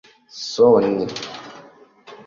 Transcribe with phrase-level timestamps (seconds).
[0.51, 1.05] soni